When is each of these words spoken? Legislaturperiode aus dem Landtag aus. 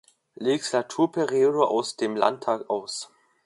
Legislaturperiode 0.37 1.67
aus 1.67 1.95
dem 1.95 2.15
Landtag 2.15 2.71
aus. 2.71 3.11